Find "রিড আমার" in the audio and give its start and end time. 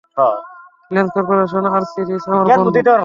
2.01-2.45